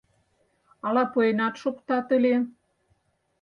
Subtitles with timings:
[0.87, 2.35] Ала пуэнат шуктат ыле...